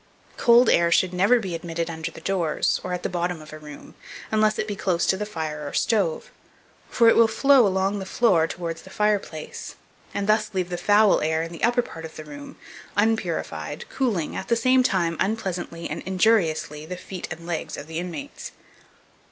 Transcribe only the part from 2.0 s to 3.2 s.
the doors, or at the